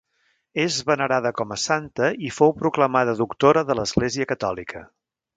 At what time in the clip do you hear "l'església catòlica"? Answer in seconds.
3.81-4.83